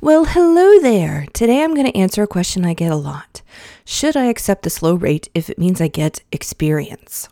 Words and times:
Well, 0.00 0.26
hello 0.26 0.78
there. 0.78 1.26
Today 1.32 1.64
I'm 1.64 1.74
going 1.74 1.90
to 1.90 1.98
answer 1.98 2.22
a 2.22 2.28
question 2.28 2.64
I 2.64 2.72
get 2.72 2.92
a 2.92 2.96
lot. 2.96 3.42
Should 3.84 4.16
I 4.16 4.26
accept 4.26 4.62
this 4.62 4.80
low 4.80 4.94
rate 4.94 5.28
if 5.34 5.50
it 5.50 5.58
means 5.58 5.80
I 5.80 5.88
get 5.88 6.22
experience? 6.30 7.28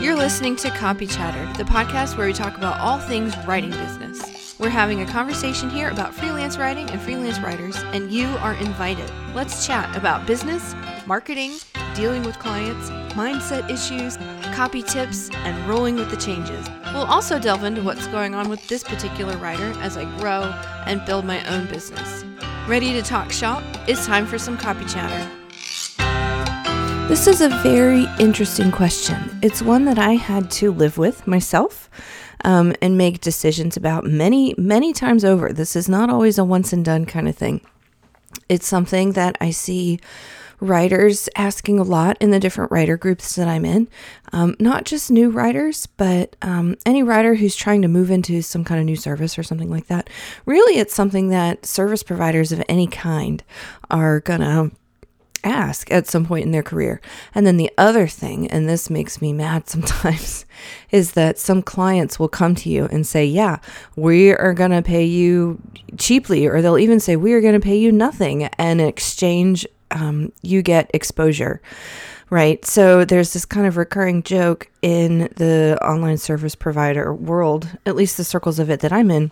You're 0.00 0.16
listening 0.16 0.56
to 0.56 0.70
Copy 0.70 1.06
Chatter, 1.06 1.44
the 1.58 1.68
podcast 1.68 2.16
where 2.16 2.26
we 2.26 2.32
talk 2.32 2.56
about 2.56 2.80
all 2.80 2.98
things 3.00 3.36
writing 3.46 3.68
business. 3.70 4.35
We're 4.58 4.70
having 4.70 5.02
a 5.02 5.06
conversation 5.06 5.68
here 5.68 5.90
about 5.90 6.14
freelance 6.14 6.56
writing 6.56 6.88
and 6.88 6.98
freelance 6.98 7.38
writers, 7.40 7.76
and 7.92 8.10
you 8.10 8.26
are 8.38 8.54
invited. 8.54 9.10
Let's 9.34 9.66
chat 9.66 9.94
about 9.94 10.26
business, 10.26 10.74
marketing, 11.06 11.56
dealing 11.94 12.22
with 12.22 12.38
clients, 12.38 12.88
mindset 13.14 13.68
issues, 13.68 14.16
copy 14.54 14.82
tips, 14.82 15.28
and 15.44 15.68
rolling 15.68 15.96
with 15.96 16.10
the 16.10 16.16
changes. 16.16 16.66
We'll 16.94 17.04
also 17.04 17.38
delve 17.38 17.64
into 17.64 17.82
what's 17.82 18.06
going 18.06 18.34
on 18.34 18.48
with 18.48 18.66
this 18.66 18.82
particular 18.82 19.36
writer 19.36 19.74
as 19.80 19.98
I 19.98 20.04
grow 20.18 20.44
and 20.86 21.04
build 21.04 21.26
my 21.26 21.46
own 21.54 21.66
business. 21.66 22.24
Ready 22.66 22.94
to 22.94 23.02
talk 23.02 23.30
shop? 23.30 23.62
It's 23.86 24.06
time 24.06 24.24
for 24.24 24.38
some 24.38 24.56
copy 24.56 24.86
chatter. 24.86 25.30
This 27.08 27.26
is 27.26 27.42
a 27.42 27.50
very 27.62 28.06
interesting 28.18 28.72
question. 28.72 29.38
It's 29.42 29.60
one 29.60 29.84
that 29.84 29.98
I 29.98 30.14
had 30.14 30.50
to 30.52 30.72
live 30.72 30.96
with 30.96 31.26
myself 31.26 31.90
um, 32.44 32.74
and 32.80 32.96
make 32.96 33.20
decisions 33.20 33.76
about 33.76 34.04
many, 34.04 34.54
many 34.56 34.92
times 34.92 35.24
over. 35.24 35.52
This 35.52 35.76
is 35.76 35.88
not 35.88 36.10
always 36.10 36.38
a 36.38 36.44
once 36.44 36.72
and 36.72 36.84
done 36.84 37.06
kind 37.06 37.28
of 37.28 37.36
thing. 37.36 37.60
It's 38.48 38.66
something 38.66 39.12
that 39.12 39.36
I 39.40 39.50
see 39.50 40.00
writers 40.60 41.28
asking 41.36 41.78
a 41.78 41.82
lot 41.82 42.16
in 42.20 42.30
the 42.30 42.40
different 42.40 42.70
writer 42.70 42.96
groups 42.96 43.34
that 43.36 43.48
I'm 43.48 43.64
in. 43.64 43.88
Um, 44.32 44.56
not 44.58 44.84
just 44.84 45.10
new 45.10 45.30
writers, 45.30 45.86
but 45.86 46.36
um, 46.42 46.76
any 46.86 47.02
writer 47.02 47.34
who's 47.34 47.56
trying 47.56 47.82
to 47.82 47.88
move 47.88 48.10
into 48.10 48.42
some 48.42 48.64
kind 48.64 48.80
of 48.80 48.86
new 48.86 48.96
service 48.96 49.38
or 49.38 49.42
something 49.42 49.70
like 49.70 49.86
that. 49.88 50.08
Really, 50.46 50.78
it's 50.78 50.94
something 50.94 51.28
that 51.28 51.66
service 51.66 52.02
providers 52.02 52.52
of 52.52 52.62
any 52.68 52.86
kind 52.86 53.42
are 53.90 54.20
going 54.20 54.40
to 54.40 54.70
ask 55.46 55.90
at 55.90 56.06
some 56.06 56.26
point 56.26 56.44
in 56.44 56.52
their 56.52 56.62
career. 56.62 57.00
And 57.34 57.46
then 57.46 57.56
the 57.56 57.70
other 57.78 58.06
thing, 58.06 58.50
and 58.50 58.68
this 58.68 58.90
makes 58.90 59.20
me 59.20 59.32
mad 59.32 59.68
sometimes, 59.68 60.44
is 60.90 61.12
that 61.12 61.38
some 61.38 61.62
clients 61.62 62.18
will 62.18 62.28
come 62.28 62.54
to 62.56 62.70
you 62.70 62.86
and 62.86 63.06
say, 63.06 63.24
Yeah, 63.24 63.58
we 63.94 64.32
are 64.32 64.54
going 64.54 64.70
to 64.70 64.82
pay 64.82 65.04
you 65.04 65.60
cheaply, 65.96 66.46
or 66.46 66.62
they'll 66.62 66.78
even 66.78 67.00
say, 67.00 67.16
We 67.16 67.32
are 67.32 67.40
going 67.40 67.58
to 67.58 67.60
pay 67.60 67.76
you 67.76 67.92
nothing 67.92 68.44
and 68.44 68.80
in 68.80 68.88
exchange 68.88 69.66
um, 69.90 70.32
you 70.42 70.62
get 70.62 70.90
exposure, 70.92 71.60
right? 72.30 72.64
So 72.64 73.04
there's 73.04 73.32
this 73.32 73.44
kind 73.44 73.66
of 73.66 73.76
recurring 73.76 74.22
joke 74.22 74.70
in 74.82 75.28
the 75.36 75.78
online 75.82 76.18
service 76.18 76.54
provider 76.54 77.14
world, 77.14 77.68
at 77.86 77.96
least 77.96 78.16
the 78.16 78.24
circles 78.24 78.58
of 78.58 78.70
it 78.70 78.80
that 78.80 78.92
I'm 78.92 79.10
in. 79.10 79.30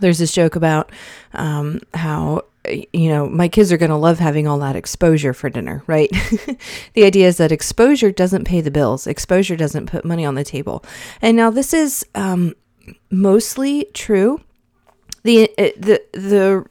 There's 0.00 0.18
this 0.18 0.32
joke 0.32 0.54
about 0.54 0.92
um, 1.32 1.80
how 1.94 2.42
you 2.92 3.08
know, 3.08 3.28
my 3.28 3.48
kids 3.48 3.72
are 3.72 3.76
going 3.76 3.90
to 3.90 3.96
love 3.96 4.18
having 4.18 4.46
all 4.46 4.58
that 4.58 4.76
exposure 4.76 5.32
for 5.32 5.50
dinner, 5.50 5.82
right? 5.86 6.10
the 6.94 7.04
idea 7.04 7.26
is 7.26 7.36
that 7.38 7.52
exposure 7.52 8.10
doesn't 8.10 8.44
pay 8.44 8.60
the 8.60 8.70
bills, 8.70 9.06
exposure 9.06 9.56
doesn't 9.56 9.86
put 9.86 10.04
money 10.04 10.24
on 10.24 10.34
the 10.34 10.44
table. 10.44 10.84
And 11.22 11.36
now 11.36 11.50
this 11.50 11.72
is 11.72 12.04
um, 12.14 12.54
mostly 13.10 13.86
true. 13.94 14.40
The, 15.24 15.50
the, 15.56 16.02
the, 16.12 16.64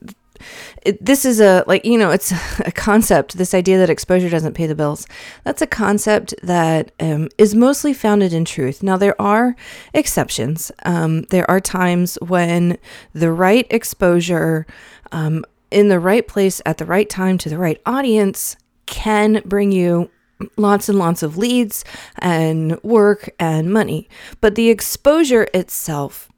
it, 0.83 1.03
this 1.03 1.25
is 1.25 1.39
a 1.39 1.63
like 1.67 1.85
you 1.85 1.97
know 1.97 2.11
it's 2.11 2.31
a 2.65 2.71
concept 2.71 3.37
this 3.37 3.53
idea 3.53 3.77
that 3.77 3.89
exposure 3.89 4.29
doesn't 4.29 4.53
pay 4.53 4.67
the 4.67 4.75
bills 4.75 5.07
that's 5.43 5.61
a 5.61 5.67
concept 5.67 6.33
that 6.43 6.91
um, 6.99 7.29
is 7.37 7.55
mostly 7.55 7.93
founded 7.93 8.33
in 8.33 8.45
truth 8.45 8.83
now 8.83 8.97
there 8.97 9.19
are 9.21 9.55
exceptions 9.93 10.71
um, 10.85 11.23
there 11.23 11.49
are 11.49 11.59
times 11.59 12.17
when 12.21 12.77
the 13.13 13.31
right 13.31 13.67
exposure 13.69 14.65
um, 15.11 15.43
in 15.71 15.87
the 15.87 15.99
right 15.99 16.27
place 16.27 16.61
at 16.65 16.77
the 16.77 16.85
right 16.85 17.09
time 17.09 17.37
to 17.37 17.49
the 17.49 17.57
right 17.57 17.81
audience 17.85 18.55
can 18.85 19.41
bring 19.45 19.71
you 19.71 20.09
lots 20.55 20.87
and 20.87 20.99
lots 20.99 21.23
of 21.23 21.37
leads 21.37 21.83
and 22.19 22.81
work 22.83 23.29
and 23.39 23.73
money 23.73 24.07
but 24.39 24.55
the 24.55 24.69
exposure 24.69 25.47
itself 25.53 26.29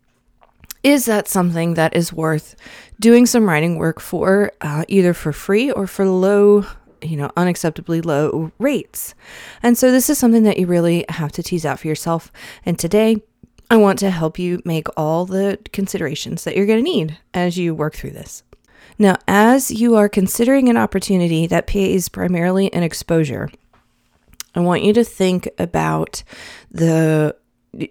is 0.84 1.06
that 1.06 1.28
something 1.28 1.74
that 1.74 1.96
is 1.96 2.14
worth 2.14 2.56
doing 3.00 3.26
some 3.26 3.48
writing 3.48 3.78
work 3.78 4.00
for, 4.00 4.52
uh, 4.62 4.86
either 4.88 5.14
for 5.14 5.34
free 5.34 5.72
or 5.72 5.88
for 5.88 6.06
low, 6.06 6.66
you 7.02 7.18
know, 7.18 7.30
unacceptably 7.36 8.04
low 8.04 8.52
rates? 8.60 9.14
And 9.62 9.78
so 9.78 9.92
this 9.92 10.10
is 10.10 10.18
something 10.18 10.44
that 10.44 10.58
you 10.58 10.68
really 10.68 11.06
have 11.10 11.32
to 11.34 11.44
tease 11.44 11.66
out 11.66 11.80
for 11.80 11.88
yourself. 11.88 12.32
And 12.66 12.78
today, 12.80 13.18
I 13.72 13.78
want 13.78 14.00
to 14.00 14.10
help 14.10 14.40
you 14.40 14.62
make 14.66 14.88
all 14.98 15.26
the 15.26 15.60
considerations 15.74 16.44
that 16.44 16.56
you're 16.56 16.66
going 16.66 16.84
to 16.84 16.92
need 16.92 17.18
as 17.34 17.58
you 17.58 17.76
work 17.76 17.96
through 17.96 18.12
this. 18.12 18.44
Now, 19.02 19.16
as 19.30 19.72
you 19.72 19.96
are 19.96 20.10
considering 20.10 20.68
an 20.68 20.76
opportunity 20.76 21.48
that 21.48 21.68
pays 21.68 22.10
primarily 22.10 22.68
in 22.68 22.84
exposure, 22.84 23.50
I 24.54 24.60
want 24.60 24.84
you 24.84 24.92
to 24.92 25.06
think 25.06 25.48
about 25.58 26.22
the 26.70 27.36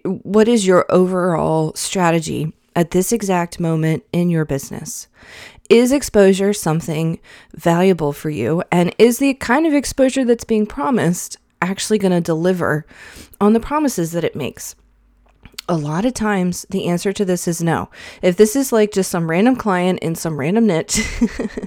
what 0.03 0.47
is 0.47 0.67
your 0.67 0.85
overall 0.89 1.73
strategy 1.73 2.53
at 2.75 2.91
this 2.91 3.11
exact 3.11 3.59
moment 3.59 4.03
in 4.13 4.29
your 4.29 4.45
business? 4.45 5.07
Is 5.67 5.91
exposure 5.91 6.53
something 6.53 7.19
valuable 7.55 8.13
for 8.13 8.29
you? 8.29 8.61
And 8.71 8.93
is 8.99 9.17
the 9.17 9.33
kind 9.35 9.65
of 9.65 9.73
exposure 9.73 10.25
that's 10.25 10.43
being 10.43 10.67
promised 10.67 11.37
actually 11.61 11.97
going 11.97 12.11
to 12.11 12.21
deliver 12.21 12.85
on 13.41 13.53
the 13.53 13.59
promises 13.59 14.11
that 14.11 14.23
it 14.23 14.35
makes? 14.35 14.75
A 15.69 15.77
lot 15.77 16.03
of 16.03 16.15
times 16.15 16.65
the 16.71 16.87
answer 16.87 17.13
to 17.13 17.23
this 17.23 17.47
is 17.47 17.61
no. 17.61 17.89
If 18.23 18.35
this 18.35 18.55
is 18.55 18.73
like 18.73 18.91
just 18.91 19.11
some 19.11 19.29
random 19.29 19.55
client 19.55 19.99
in 19.99 20.15
some 20.15 20.39
random 20.39 20.65
niche, 20.65 20.99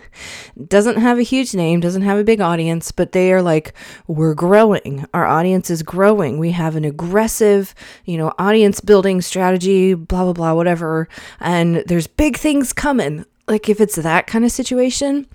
doesn't 0.68 0.98
have 0.98 1.18
a 1.18 1.22
huge 1.22 1.54
name, 1.54 1.80
doesn't 1.80 2.02
have 2.02 2.18
a 2.18 2.24
big 2.24 2.40
audience, 2.40 2.90
but 2.90 3.12
they 3.12 3.32
are 3.32 3.40
like, 3.40 3.72
we're 4.08 4.34
growing. 4.34 5.06
Our 5.14 5.24
audience 5.24 5.70
is 5.70 5.84
growing. 5.84 6.38
We 6.38 6.50
have 6.50 6.74
an 6.74 6.84
aggressive, 6.84 7.74
you 8.04 8.18
know, 8.18 8.32
audience 8.38 8.80
building 8.80 9.22
strategy, 9.22 9.94
blah, 9.94 10.24
blah, 10.24 10.32
blah, 10.32 10.54
whatever. 10.54 11.08
And 11.38 11.84
there's 11.86 12.08
big 12.08 12.36
things 12.36 12.72
coming. 12.72 13.24
Like 13.46 13.68
if 13.68 13.80
it's 13.80 13.96
that 13.96 14.26
kind 14.26 14.44
of 14.44 14.50
situation, 14.50 15.28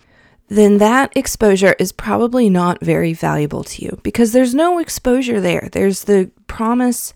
then 0.48 0.78
that 0.78 1.16
exposure 1.16 1.76
is 1.78 1.92
probably 1.92 2.50
not 2.50 2.80
very 2.82 3.14
valuable 3.14 3.64
to 3.64 3.84
you 3.84 4.00
because 4.04 4.32
there's 4.32 4.56
no 4.56 4.80
exposure 4.80 5.42
there. 5.42 5.70
There's 5.72 6.06
the 6.06 6.32
promise, 6.48 7.14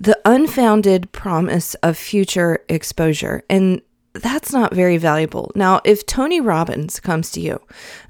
the 0.00 0.18
unfounded 0.24 1.12
promise 1.12 1.74
of 1.76 1.96
future 1.96 2.64
exposure. 2.68 3.42
And 3.48 3.80
that's 4.14 4.52
not 4.52 4.74
very 4.74 4.96
valuable. 4.96 5.52
Now, 5.54 5.80
if 5.84 6.06
Tony 6.06 6.40
Robbins 6.40 7.00
comes 7.00 7.30
to 7.32 7.40
you 7.40 7.60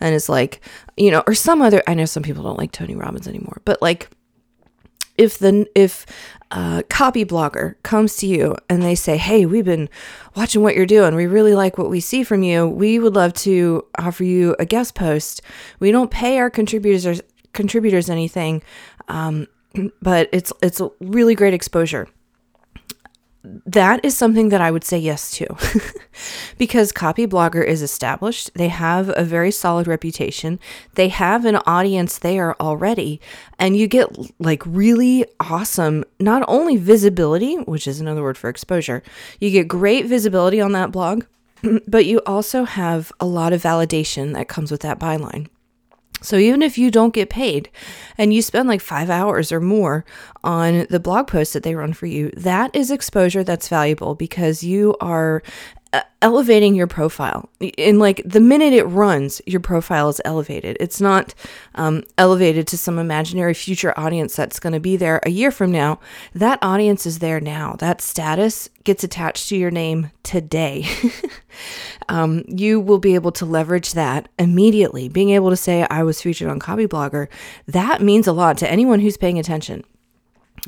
and 0.00 0.14
is 0.14 0.28
like, 0.28 0.60
you 0.96 1.10
know, 1.10 1.22
or 1.26 1.34
some 1.34 1.62
other, 1.62 1.82
I 1.86 1.94
know 1.94 2.04
some 2.04 2.22
people 2.22 2.42
don't 2.42 2.58
like 2.58 2.72
Tony 2.72 2.94
Robbins 2.94 3.28
anymore, 3.28 3.60
but 3.64 3.80
like, 3.82 4.08
if 5.16 5.38
the 5.38 5.66
if 5.74 6.06
a 6.50 6.84
Copyblogger 6.88 7.74
comes 7.82 8.16
to 8.16 8.26
you 8.26 8.56
and 8.68 8.82
they 8.82 8.94
say, 8.94 9.16
"Hey, 9.16 9.46
we've 9.46 9.64
been 9.64 9.88
watching 10.36 10.62
what 10.62 10.76
you're 10.76 10.86
doing. 10.86 11.14
We 11.14 11.26
really 11.26 11.54
like 11.54 11.78
what 11.78 11.90
we 11.90 12.00
see 12.00 12.22
from 12.24 12.42
you. 12.42 12.68
We 12.68 12.98
would 12.98 13.14
love 13.14 13.32
to 13.34 13.84
offer 13.98 14.24
you 14.24 14.56
a 14.58 14.64
guest 14.64 14.94
post. 14.94 15.42
We 15.80 15.90
don't 15.90 16.10
pay 16.10 16.38
our 16.38 16.50
contributors 16.50 17.20
contributors 17.52 18.10
anything, 18.10 18.62
um, 19.08 19.46
but 20.02 20.28
it's 20.32 20.52
it's 20.62 20.80
a 20.80 20.90
really 21.00 21.34
great 21.34 21.54
exposure." 21.54 22.08
That 23.44 24.02
is 24.02 24.16
something 24.16 24.48
that 24.48 24.62
I 24.62 24.70
would 24.70 24.84
say 24.84 24.96
yes 24.96 25.30
to 25.32 25.46
because 26.58 26.92
Copyblogger 26.92 27.62
is 27.64 27.82
established. 27.82 28.50
They 28.54 28.68
have 28.68 29.12
a 29.14 29.22
very 29.22 29.50
solid 29.50 29.86
reputation. 29.86 30.58
They 30.94 31.08
have 31.08 31.44
an 31.44 31.56
audience 31.66 32.18
there 32.18 32.60
already. 32.60 33.20
And 33.58 33.76
you 33.76 33.86
get 33.86 34.08
like 34.40 34.62
really 34.64 35.26
awesome, 35.40 36.04
not 36.18 36.42
only 36.48 36.78
visibility, 36.78 37.56
which 37.56 37.86
is 37.86 38.00
another 38.00 38.22
word 38.22 38.38
for 38.38 38.48
exposure, 38.48 39.02
you 39.40 39.50
get 39.50 39.68
great 39.68 40.06
visibility 40.06 40.60
on 40.62 40.72
that 40.72 40.90
blog, 40.90 41.24
but 41.86 42.06
you 42.06 42.22
also 42.24 42.64
have 42.64 43.12
a 43.20 43.26
lot 43.26 43.52
of 43.52 43.62
validation 43.62 44.32
that 44.32 44.48
comes 44.48 44.70
with 44.70 44.80
that 44.80 44.98
byline. 44.98 45.48
So 46.24 46.36
even 46.36 46.62
if 46.62 46.78
you 46.78 46.90
don't 46.90 47.12
get 47.12 47.28
paid 47.28 47.68
and 48.16 48.32
you 48.32 48.40
spend 48.40 48.68
like 48.68 48.80
five 48.80 49.10
hours 49.10 49.52
or 49.52 49.60
more 49.60 50.04
on 50.42 50.86
the 50.88 50.98
blog 50.98 51.28
posts 51.28 51.52
that 51.52 51.62
they 51.62 51.74
run 51.74 51.92
for 51.92 52.06
you, 52.06 52.30
that 52.30 52.74
is 52.74 52.90
exposure 52.90 53.44
that's 53.44 53.68
valuable 53.68 54.14
because 54.14 54.64
you 54.64 54.96
are 55.00 55.42
elevating 56.22 56.74
your 56.74 56.86
profile. 56.86 57.50
In 57.60 57.98
like 57.98 58.22
the 58.24 58.40
minute 58.40 58.72
it 58.72 58.84
runs, 58.84 59.42
your 59.46 59.60
profile 59.60 60.08
is 60.08 60.20
elevated. 60.24 60.76
It's 60.80 61.00
not 61.00 61.34
um, 61.74 62.02
elevated 62.16 62.66
to 62.68 62.78
some 62.78 62.98
imaginary 62.98 63.54
future 63.54 63.92
audience 63.98 64.34
that's 64.34 64.58
going 64.58 64.72
to 64.72 64.80
be 64.80 64.96
there 64.96 65.20
a 65.24 65.30
year 65.30 65.50
from 65.50 65.70
now. 65.70 66.00
That 66.34 66.58
audience 66.62 67.04
is 67.04 67.18
there 67.18 67.40
now. 67.40 67.76
That 67.78 68.00
status 68.00 68.70
gets 68.84 69.04
attached 69.04 69.48
to 69.50 69.56
your 69.56 69.70
name 69.70 70.10
today. 70.22 70.86
um, 72.08 72.44
you 72.48 72.80
will 72.80 72.98
be 72.98 73.14
able 73.14 73.32
to 73.32 73.46
leverage 73.46 73.92
that 73.92 74.28
immediately. 74.38 75.08
Being 75.08 75.30
able 75.30 75.50
to 75.50 75.56
say, 75.56 75.86
I 75.90 76.02
was 76.02 76.22
featured 76.22 76.48
on 76.48 76.58
Copyblogger, 76.58 77.28
that 77.66 78.02
means 78.02 78.26
a 78.26 78.32
lot 78.32 78.58
to 78.58 78.70
anyone 78.70 79.00
who's 79.00 79.16
paying 79.16 79.38
attention. 79.38 79.84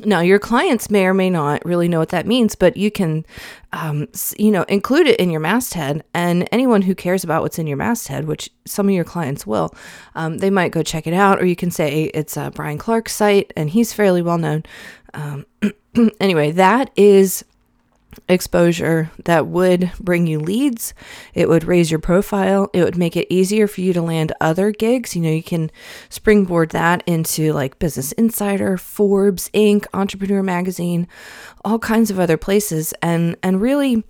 Now, 0.05 0.19
your 0.19 0.37
clients 0.37 0.91
may 0.91 1.05
or 1.07 1.13
may 1.13 1.29
not 1.29 1.65
really 1.65 1.87
know 1.87 1.97
what 1.97 2.09
that 2.09 2.27
means, 2.27 2.53
but 2.53 2.77
you 2.77 2.91
can, 2.91 3.25
um, 3.73 4.07
you 4.37 4.51
know, 4.51 4.63
include 4.63 5.07
it 5.07 5.19
in 5.19 5.31
your 5.31 5.39
masthead. 5.39 6.03
And 6.13 6.47
anyone 6.51 6.83
who 6.83 6.93
cares 6.93 7.23
about 7.23 7.41
what's 7.41 7.57
in 7.57 7.65
your 7.65 7.77
masthead, 7.77 8.25
which 8.25 8.51
some 8.65 8.87
of 8.87 8.93
your 8.93 9.03
clients 9.03 9.47
will, 9.47 9.73
um, 10.13 10.37
they 10.37 10.51
might 10.51 10.71
go 10.71 10.83
check 10.83 11.07
it 11.07 11.13
out. 11.13 11.41
Or 11.41 11.45
you 11.45 11.55
can 11.55 11.71
say 11.71 12.11
it's 12.13 12.37
a 12.37 12.51
Brian 12.53 12.77
Clark 12.77 13.09
site, 13.09 13.51
and 13.55 13.71
he's 13.71 13.91
fairly 13.91 14.21
well 14.21 14.37
known. 14.37 14.63
Um, 15.15 15.45
anyway, 16.19 16.51
that 16.51 16.91
is 16.95 17.43
exposure 18.27 19.11
that 19.25 19.47
would 19.47 19.91
bring 19.99 20.27
you 20.27 20.39
leads. 20.39 20.93
It 21.33 21.49
would 21.49 21.63
raise 21.63 21.91
your 21.91 21.99
profile. 21.99 22.69
It 22.73 22.83
would 22.83 22.97
make 22.97 23.15
it 23.15 23.33
easier 23.33 23.67
for 23.67 23.81
you 23.81 23.93
to 23.93 24.01
land 24.01 24.33
other 24.41 24.71
gigs. 24.71 25.15
You 25.15 25.21
know, 25.21 25.31
you 25.31 25.43
can 25.43 25.71
springboard 26.09 26.71
that 26.71 27.03
into 27.05 27.53
like 27.53 27.79
Business 27.79 28.11
Insider, 28.13 28.77
Forbes, 28.77 29.49
Inc., 29.53 29.85
Entrepreneur 29.93 30.43
Magazine, 30.43 31.07
all 31.63 31.79
kinds 31.79 32.11
of 32.11 32.19
other 32.19 32.37
places, 32.37 32.93
and 33.01 33.35
and 33.43 33.61
really. 33.61 34.03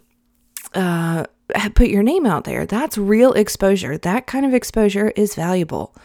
Uh, 0.73 1.25
put 1.75 1.87
your 1.87 2.03
name 2.03 2.25
out 2.25 2.43
there. 2.43 2.65
That's 2.65 2.97
real 2.97 3.31
exposure. 3.33 3.97
That 3.97 4.27
kind 4.27 4.45
of 4.45 4.53
exposure 4.53 5.13
is 5.15 5.33
valuable. 5.33 5.95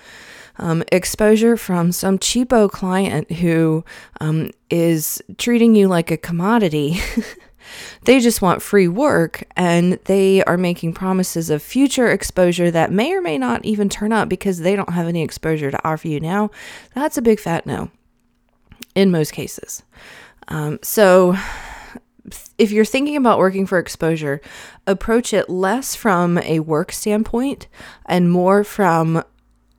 Um, 0.59 0.85
exposure 0.93 1.57
from 1.57 1.93
some 1.93 2.19
cheapo 2.19 2.71
client 2.71 3.31
who 3.33 3.85
um, 4.21 4.51
is 4.71 5.23
treating 5.39 5.75
you 5.75 5.89
like 5.89 6.11
a 6.11 6.17
commodity 6.17 7.01
They 8.05 8.21
just 8.21 8.43
want 8.43 8.63
free 8.63 8.89
work 8.89 9.45
and 9.57 9.95
they 10.05 10.43
are 10.45 10.57
making 10.57 10.95
promises 10.95 11.51
of 11.51 11.63
future 11.63 12.09
exposure 12.09 12.71
that 12.71 12.93
may 12.93 13.13
or 13.13 13.21
may 13.21 13.39
not 13.39 13.65
even 13.65 13.89
turn 13.89 14.13
up 14.13 14.29
because 14.29 14.61
they 14.61 14.77
don't 14.77 14.93
have 14.93 15.09
any 15.09 15.23
exposure 15.23 15.71
to 15.71 15.89
offer 15.89 16.09
you 16.09 16.21
now. 16.21 16.51
That's 16.95 17.19
a 17.19 17.23
big 17.23 17.41
fat 17.41 17.67
no 17.67 17.91
in 18.95 19.11
most 19.11 19.33
cases. 19.33 19.83
Um, 20.49 20.79
so, 20.83 21.37
if 22.59 22.71
you're 22.71 22.85
thinking 22.85 23.17
about 23.17 23.39
working 23.39 23.67
for 23.67 23.79
exposure, 23.79 24.41
approach 24.87 25.33
it 25.33 25.51
less 25.51 25.95
from 25.95 26.39
a 26.39 26.61
work 26.61 26.93
standpoint 26.93 27.67
and 28.07 28.31
more 28.31 28.65
from 28.65 29.25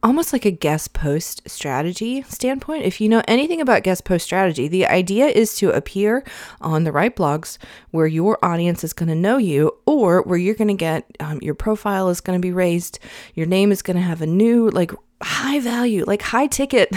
almost 0.04 0.34
like 0.34 0.46
a 0.46 0.52
guest 0.52 0.94
post 0.94 1.42
strategy 1.50 2.24
standpoint. 2.24 2.84
If 2.84 3.00
you 3.00 3.08
know 3.10 3.24
anything 3.28 3.62
about 3.62 3.84
guest 3.84 4.04
post 4.04 4.26
strategy, 4.26 4.68
the 4.68 4.86
idea 4.86 5.28
is 5.28 5.56
to 5.56 5.72
appear 5.72 6.24
on 6.62 6.84
the 6.84 6.92
right 6.92 7.16
blogs 7.16 7.58
where 7.92 8.06
your 8.06 8.38
audience 8.44 8.84
is 8.84 8.94
going 8.94 9.10
to 9.10 9.16
know 9.16 9.38
you 9.38 9.72
or 9.86 10.22
where 10.24 10.38
you're 10.38 10.56
going 10.56 10.68
to 10.68 10.74
get 10.74 11.06
um, 11.20 11.40
your 11.42 11.56
profile 11.56 12.10
is 12.10 12.22
going 12.22 12.38
to 12.38 12.46
be 12.46 12.52
raised, 12.52 13.00
your 13.34 13.46
name 13.46 13.72
is 13.72 13.82
going 13.82 13.98
to 13.98 14.04
have 14.04 14.22
a 14.22 14.28
new, 14.28 14.70
like, 14.70 14.92
high 15.22 15.60
value, 15.60 16.04
like 16.06 16.22
high 16.22 16.48
ticket 16.48 16.94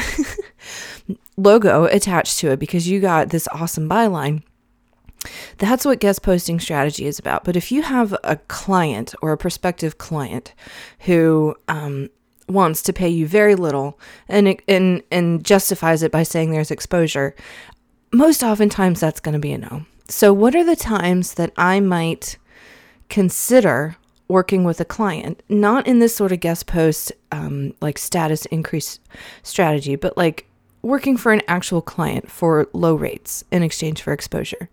logo 1.37 1.85
attached 1.85 2.39
to 2.39 2.51
it 2.51 2.59
because 2.59 2.89
you 2.89 3.01
got 3.01 3.31
this 3.31 3.49
awesome 3.53 3.89
byline. 3.89 4.43
That's 5.59 5.85
what 5.85 6.01
guest 6.01 6.23
posting 6.23 6.61
strategy 6.61 7.07
is 7.07 7.19
about. 7.19 7.45
But 7.45 7.57
if 7.57 7.73
you 7.73 7.83
have 7.83 8.17
a 8.23 8.37
client 8.49 9.15
or 9.23 9.33
a 9.33 9.39
prospective 9.39 9.99
client 9.99 10.55
who 11.01 11.55
um, 11.69 12.11
wants 12.49 12.83
to 12.83 12.93
pay 12.93 13.09
you 13.09 13.27
very 13.27 13.55
little 13.55 13.99
and 14.29 14.61
and 14.69 15.03
and 15.11 15.45
justifies 15.45 16.03
it 16.03 16.13
by 16.13 16.23
saying 16.23 16.51
there's 16.51 16.71
exposure, 16.71 17.35
most 18.13 18.43
oftentimes 18.43 19.01
that's 19.01 19.21
going 19.21 19.33
to 19.35 19.39
be 19.39 19.53
a 19.53 19.59
no. 19.59 19.85
So 20.09 20.33
what 20.33 20.55
are 20.55 20.65
the 20.65 20.77
times 20.77 21.35
that 21.35 21.53
I 21.57 21.81
might 21.81 22.39
consider 23.09 23.97
working 24.29 24.65
with 24.65 24.81
a 24.81 24.85
client, 24.85 25.43
not 25.49 25.87
in 25.87 25.99
this 25.99 26.15
sort 26.15 26.33
of 26.33 26.41
guest 26.41 26.67
post 26.67 27.13
um, 27.33 27.75
like 27.81 27.99
status 27.99 28.47
increase 28.47 28.99
strategy, 29.43 29.97
but 29.97 30.17
like 30.17 30.47
working 30.83 31.17
for 31.17 31.33
an 31.33 31.43
actual 31.49 31.83
client 31.83 32.31
for 32.31 32.69
low 32.73 32.95
rates 32.95 33.45
in 33.51 33.63
exchange 33.63 34.03
for 34.03 34.13
exposure. 34.13 34.69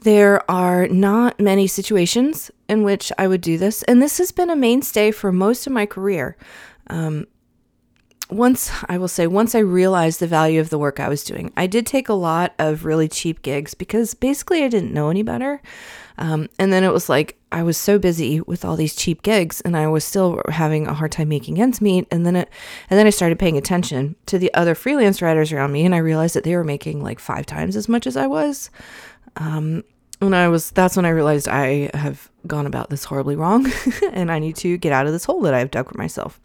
There 0.00 0.48
are 0.50 0.86
not 0.88 1.40
many 1.40 1.66
situations 1.66 2.50
in 2.68 2.82
which 2.82 3.10
I 3.18 3.26
would 3.26 3.40
do 3.40 3.58
this, 3.58 3.82
and 3.84 4.00
this 4.00 4.18
has 4.18 4.30
been 4.30 4.50
a 4.50 4.56
mainstay 4.56 5.10
for 5.10 5.32
most 5.32 5.66
of 5.66 5.72
my 5.72 5.86
career. 5.86 6.36
Um, 6.88 7.26
once 8.30 8.70
I 8.88 8.98
will 8.98 9.08
say, 9.08 9.26
once 9.26 9.54
I 9.54 9.60
realized 9.60 10.20
the 10.20 10.26
value 10.26 10.60
of 10.60 10.68
the 10.68 10.78
work 10.78 11.00
I 11.00 11.08
was 11.08 11.24
doing, 11.24 11.52
I 11.56 11.66
did 11.66 11.86
take 11.86 12.08
a 12.08 12.14
lot 12.14 12.54
of 12.58 12.84
really 12.84 13.08
cheap 13.08 13.42
gigs 13.42 13.74
because 13.74 14.14
basically 14.14 14.62
I 14.64 14.68
didn't 14.68 14.92
know 14.92 15.08
any 15.08 15.22
better. 15.22 15.62
Um, 16.18 16.48
and 16.58 16.72
then 16.72 16.84
it 16.84 16.92
was 16.92 17.08
like 17.08 17.38
I 17.52 17.62
was 17.62 17.76
so 17.78 17.98
busy 17.98 18.40
with 18.40 18.64
all 18.64 18.76
these 18.76 18.94
cheap 18.94 19.22
gigs, 19.22 19.60
and 19.62 19.76
I 19.76 19.86
was 19.86 20.04
still 20.04 20.42
having 20.48 20.86
a 20.86 20.94
hard 20.94 21.12
time 21.12 21.28
making 21.28 21.60
ends 21.60 21.80
meet. 21.80 22.06
And 22.10 22.26
then 22.26 22.36
it, 22.36 22.50
and 22.90 22.98
then 22.98 23.06
I 23.06 23.10
started 23.10 23.38
paying 23.38 23.56
attention 23.56 24.16
to 24.26 24.38
the 24.38 24.52
other 24.52 24.74
freelance 24.74 25.22
writers 25.22 25.52
around 25.52 25.72
me, 25.72 25.86
and 25.86 25.94
I 25.94 25.98
realized 25.98 26.34
that 26.34 26.44
they 26.44 26.56
were 26.56 26.64
making 26.64 27.02
like 27.02 27.20
five 27.20 27.46
times 27.46 27.76
as 27.76 27.88
much 27.88 28.06
as 28.06 28.16
I 28.16 28.26
was. 28.26 28.70
Um, 29.36 29.84
and 30.20 30.34
I 30.34 30.48
was 30.48 30.72
that's 30.72 30.96
when 30.96 31.06
I 31.06 31.10
realized 31.10 31.46
I 31.48 31.90
have 31.94 32.30
gone 32.46 32.66
about 32.66 32.90
this 32.90 33.04
horribly 33.04 33.36
wrong, 33.36 33.72
and 34.12 34.30
I 34.30 34.40
need 34.40 34.56
to 34.56 34.76
get 34.76 34.92
out 34.92 35.06
of 35.06 35.12
this 35.12 35.24
hole 35.24 35.40
that 35.42 35.54
I've 35.54 35.70
dug 35.70 35.88
for 35.88 35.96
myself. 35.96 36.40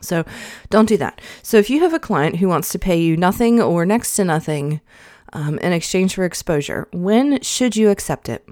So 0.00 0.24
don't 0.70 0.88
do 0.88 0.96
that. 0.96 1.20
So 1.42 1.56
if 1.58 1.70
you 1.70 1.80
have 1.80 1.94
a 1.94 1.98
client 1.98 2.36
who 2.36 2.48
wants 2.48 2.70
to 2.72 2.78
pay 2.78 3.00
you 3.00 3.16
nothing 3.16 3.60
or 3.60 3.84
next 3.84 4.16
to 4.16 4.24
nothing 4.24 4.80
um, 5.32 5.58
in 5.58 5.72
exchange 5.72 6.14
for 6.14 6.24
exposure, 6.24 6.88
when 6.92 7.40
should 7.42 7.76
you 7.76 7.90
accept 7.90 8.28
it? 8.28 8.48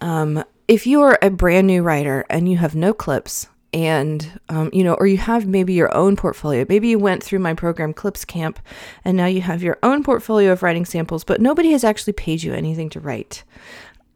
Um, 0.00 0.44
if 0.66 0.86
you 0.86 1.00
are 1.02 1.18
a 1.22 1.30
brand 1.30 1.66
new 1.66 1.82
writer 1.82 2.24
and 2.28 2.50
you 2.50 2.58
have 2.58 2.74
no 2.74 2.92
clips, 2.92 3.48
and 3.72 4.40
um, 4.48 4.70
you 4.72 4.82
know, 4.82 4.94
or 4.94 5.06
you 5.06 5.18
have 5.18 5.46
maybe 5.46 5.74
your 5.74 5.94
own 5.94 6.16
portfolio. 6.16 6.64
Maybe 6.68 6.88
you 6.88 6.98
went 6.98 7.22
through 7.22 7.40
my 7.40 7.54
program 7.54 7.92
Clips 7.92 8.24
Camp, 8.24 8.58
and 9.04 9.16
now 9.16 9.26
you 9.26 9.42
have 9.42 9.62
your 9.62 9.78
own 9.82 10.02
portfolio 10.02 10.52
of 10.52 10.62
writing 10.62 10.84
samples, 10.84 11.24
but 11.24 11.40
nobody 11.40 11.72
has 11.72 11.84
actually 11.84 12.14
paid 12.14 12.42
you 12.42 12.54
anything 12.54 12.88
to 12.90 13.00
write, 13.00 13.44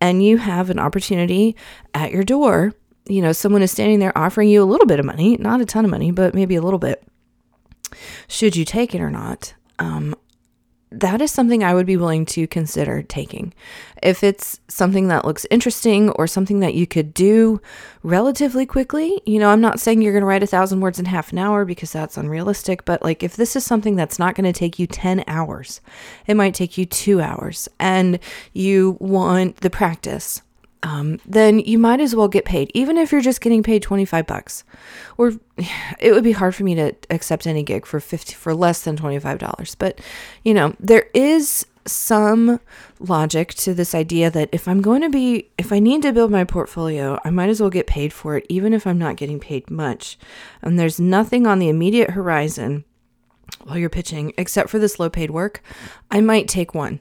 and 0.00 0.24
you 0.24 0.38
have 0.38 0.70
an 0.70 0.78
opportunity 0.78 1.54
at 1.92 2.12
your 2.12 2.24
door 2.24 2.72
you 3.06 3.22
know, 3.22 3.32
someone 3.32 3.62
is 3.62 3.70
standing 3.70 3.98
there 3.98 4.16
offering 4.16 4.48
you 4.48 4.62
a 4.62 4.66
little 4.66 4.86
bit 4.86 5.00
of 5.00 5.06
money, 5.06 5.36
not 5.36 5.60
a 5.60 5.64
ton 5.64 5.84
of 5.84 5.90
money, 5.90 6.10
but 6.10 6.34
maybe 6.34 6.54
a 6.54 6.62
little 6.62 6.78
bit, 6.78 7.02
should 8.28 8.56
you 8.56 8.64
take 8.64 8.94
it 8.94 9.00
or 9.00 9.10
not? 9.10 9.54
Um, 9.78 10.14
that 10.92 11.22
is 11.22 11.30
something 11.30 11.64
I 11.64 11.74
would 11.74 11.86
be 11.86 11.96
willing 11.96 12.26
to 12.26 12.46
consider 12.46 13.02
taking. 13.02 13.54
If 14.02 14.22
it's 14.22 14.60
something 14.68 15.08
that 15.08 15.24
looks 15.24 15.46
interesting 15.50 16.10
or 16.10 16.26
something 16.26 16.60
that 16.60 16.74
you 16.74 16.86
could 16.86 17.14
do 17.14 17.60
relatively 18.02 18.66
quickly, 18.66 19.20
you 19.24 19.38
know, 19.38 19.48
I'm 19.48 19.60
not 19.60 19.80
saying 19.80 20.02
you're 20.02 20.12
going 20.12 20.22
to 20.22 20.26
write 20.26 20.42
a 20.42 20.46
thousand 20.46 20.80
words 20.80 20.98
in 20.98 21.06
half 21.06 21.32
an 21.32 21.38
hour 21.38 21.64
because 21.64 21.92
that's 21.92 22.18
unrealistic, 22.18 22.84
but 22.84 23.02
like 23.02 23.22
if 23.22 23.36
this 23.36 23.56
is 23.56 23.64
something 23.64 23.96
that's 23.96 24.18
not 24.18 24.34
going 24.34 24.44
to 24.44 24.58
take 24.58 24.78
you 24.78 24.86
10 24.86 25.24
hours, 25.26 25.80
it 26.26 26.34
might 26.34 26.54
take 26.54 26.76
you 26.76 26.84
two 26.84 27.20
hours 27.20 27.68
and 27.80 28.18
you 28.52 28.96
want 29.00 29.56
the 29.58 29.70
practice 29.70 30.42
um, 30.82 31.20
then 31.24 31.60
you 31.60 31.78
might 31.78 32.00
as 32.00 32.14
well 32.14 32.28
get 32.28 32.44
paid, 32.44 32.70
even 32.74 32.96
if 32.98 33.12
you're 33.12 33.20
just 33.20 33.40
getting 33.40 33.62
paid 33.62 33.82
25 33.82 34.26
bucks. 34.26 34.64
Or 35.16 35.32
it 36.00 36.12
would 36.12 36.24
be 36.24 36.32
hard 36.32 36.54
for 36.54 36.64
me 36.64 36.74
to 36.74 36.94
accept 37.10 37.46
any 37.46 37.62
gig 37.62 37.86
for 37.86 38.00
50 38.00 38.34
for 38.34 38.54
less 38.54 38.82
than 38.82 38.96
$25. 38.96 39.76
But, 39.78 40.00
you 40.44 40.54
know, 40.54 40.74
there 40.80 41.06
is 41.14 41.66
some 41.84 42.60
logic 43.00 43.52
to 43.54 43.74
this 43.74 43.94
idea 43.94 44.30
that 44.30 44.48
if 44.52 44.68
I'm 44.68 44.82
going 44.82 45.02
to 45.02 45.10
be, 45.10 45.48
if 45.58 45.72
I 45.72 45.78
need 45.78 46.02
to 46.02 46.12
build 46.12 46.30
my 46.30 46.44
portfolio, 46.44 47.18
I 47.24 47.30
might 47.30 47.50
as 47.50 47.60
well 47.60 47.70
get 47.70 47.86
paid 47.86 48.12
for 48.12 48.36
it, 48.36 48.46
even 48.48 48.72
if 48.72 48.86
I'm 48.86 48.98
not 48.98 49.16
getting 49.16 49.40
paid 49.40 49.70
much. 49.70 50.18
And 50.62 50.78
there's 50.78 51.00
nothing 51.00 51.46
on 51.46 51.58
the 51.58 51.68
immediate 51.68 52.10
horizon 52.10 52.84
while 53.64 53.78
you're 53.78 53.90
pitching 53.90 54.32
except 54.38 54.70
for 54.70 54.78
this 54.78 54.98
low 54.98 55.10
paid 55.10 55.30
work. 55.30 55.62
I 56.10 56.20
might 56.20 56.48
take 56.48 56.74
one 56.74 57.00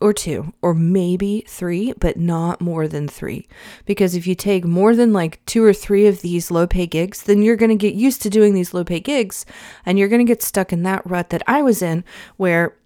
or 0.00 0.12
two 0.12 0.52
or 0.62 0.74
maybe 0.74 1.44
three, 1.48 1.92
but 1.98 2.16
not 2.16 2.60
more 2.60 2.86
than 2.86 3.08
three. 3.08 3.48
Because 3.84 4.14
if 4.14 4.26
you 4.26 4.34
take 4.34 4.64
more 4.64 4.94
than 4.94 5.12
like 5.12 5.44
two 5.46 5.64
or 5.64 5.72
three 5.72 6.06
of 6.06 6.22
these 6.22 6.50
low 6.50 6.66
pay 6.66 6.86
gigs, 6.86 7.22
then 7.22 7.42
you're 7.42 7.56
going 7.56 7.70
to 7.70 7.76
get 7.76 7.94
used 7.94 8.22
to 8.22 8.30
doing 8.30 8.54
these 8.54 8.74
low 8.74 8.84
pay 8.84 9.00
gigs 9.00 9.44
and 9.84 9.98
you're 9.98 10.08
going 10.08 10.24
to 10.24 10.30
get 10.30 10.42
stuck 10.42 10.72
in 10.72 10.82
that 10.84 11.08
rut 11.08 11.30
that 11.30 11.42
I 11.46 11.62
was 11.62 11.82
in 11.82 12.04
where 12.36 12.76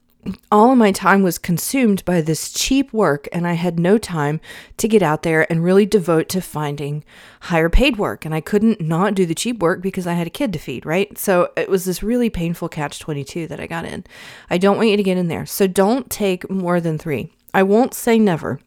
all 0.52 0.70
of 0.70 0.78
my 0.78 0.92
time 0.92 1.22
was 1.22 1.36
consumed 1.36 2.04
by 2.04 2.20
this 2.20 2.52
cheap 2.52 2.92
work, 2.92 3.28
and 3.32 3.46
I 3.46 3.54
had 3.54 3.80
no 3.80 3.98
time 3.98 4.40
to 4.76 4.86
get 4.86 5.02
out 5.02 5.22
there 5.22 5.50
and 5.50 5.64
really 5.64 5.84
devote 5.84 6.28
to 6.30 6.40
finding 6.40 7.04
higher 7.42 7.68
paid 7.68 7.96
work. 7.96 8.24
And 8.24 8.34
I 8.34 8.40
couldn't 8.40 8.80
not 8.80 9.14
do 9.14 9.26
the 9.26 9.34
cheap 9.34 9.58
work 9.58 9.82
because 9.82 10.06
I 10.06 10.12
had 10.12 10.26
a 10.28 10.30
kid 10.30 10.52
to 10.52 10.58
feed, 10.58 10.86
right? 10.86 11.16
So 11.18 11.50
it 11.56 11.68
was 11.68 11.84
this 11.84 12.02
really 12.02 12.30
painful 12.30 12.68
catch 12.68 13.00
22 13.00 13.48
that 13.48 13.60
I 13.60 13.66
got 13.66 13.84
in. 13.84 14.04
I 14.48 14.58
don't 14.58 14.76
want 14.76 14.90
you 14.90 14.96
to 14.96 15.02
get 15.02 15.18
in 15.18 15.28
there. 15.28 15.46
So 15.46 15.66
don't 15.66 16.08
take 16.08 16.48
more 16.48 16.80
than 16.80 16.98
three. 16.98 17.32
I 17.52 17.64
won't 17.64 17.94
say 17.94 18.18
never. 18.18 18.60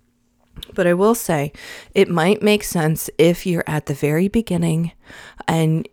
But 0.73 0.87
I 0.87 0.93
will 0.93 1.15
say 1.15 1.51
it 1.93 2.09
might 2.09 2.41
make 2.41 2.63
sense 2.63 3.09
if 3.17 3.45
you're 3.45 3.63
at 3.67 3.87
the 3.87 3.93
very 3.93 4.29
beginning 4.29 4.93
and 5.47 5.87